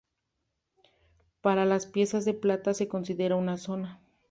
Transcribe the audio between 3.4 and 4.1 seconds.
onza.